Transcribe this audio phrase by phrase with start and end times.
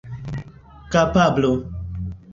[0.91, 1.53] kapablo